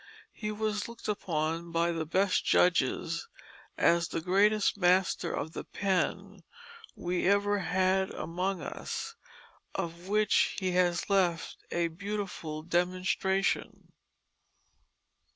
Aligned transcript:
He 0.33 0.51
was 0.51 0.87
looked 0.87 1.07
upon 1.07 1.71
by 1.71 1.91
the 1.91 2.07
best 2.07 2.43
Judges 2.43 3.27
as 3.77 4.07
the 4.07 4.19
Greatest 4.19 4.75
Master 4.75 5.31
of 5.31 5.53
the 5.53 5.63
pen 5.63 6.41
we 6.95 7.27
ever 7.27 7.59
had 7.59 8.09
among 8.09 8.63
us, 8.63 9.13
of 9.75 10.07
which 10.07 10.55
he 10.59 10.71
has 10.71 11.07
left 11.07 11.55
a 11.69 11.89
beautiful 11.89 12.63
Demonstration." 12.63 13.91